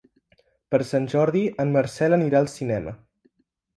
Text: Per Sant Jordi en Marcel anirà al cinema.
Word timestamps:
Per 0.75 0.79
Sant 0.91 1.05
Jordi 1.13 1.43
en 1.65 1.75
Marcel 1.75 2.17
anirà 2.19 2.41
al 2.41 2.53
cinema. 2.55 2.95